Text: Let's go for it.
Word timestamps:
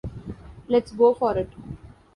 Let's 0.67 0.93
go 0.93 1.13
for 1.13 1.37
it. 1.37 1.49